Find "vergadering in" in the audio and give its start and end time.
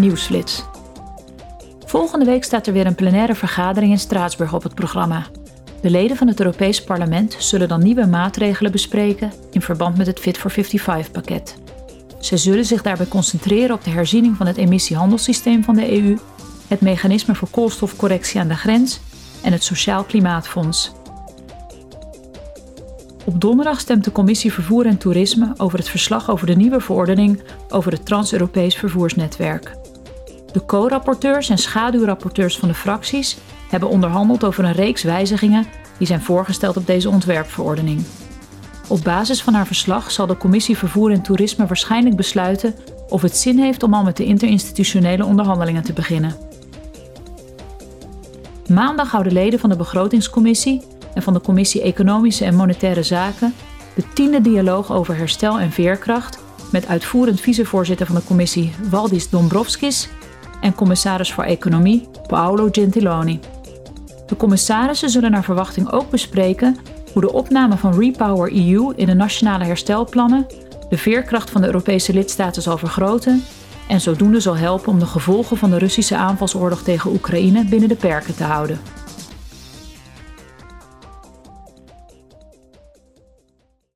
3.34-3.98